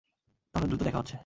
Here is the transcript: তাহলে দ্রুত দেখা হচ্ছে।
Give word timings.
তাহলে 0.55 0.67
দ্রুত 0.67 0.81
দেখা 0.83 0.99
হচ্ছে। 0.99 1.15